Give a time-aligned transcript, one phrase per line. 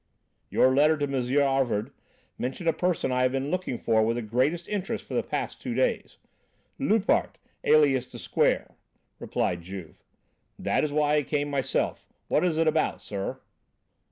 [0.49, 1.11] "Your letter to M.
[1.23, 1.91] Havard
[2.39, 5.61] mentioned a person I have been looking for with the greatest interest for the past
[5.61, 6.17] two days.
[6.79, 8.73] Loupart, alias 'The Square,'"
[9.19, 10.03] replied Juve,
[10.57, 12.03] "that is why I came myself.
[12.29, 13.41] What is it about, sir?"